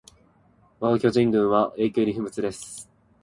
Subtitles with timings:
[0.79, 2.89] わが巨人軍は永久に不滅です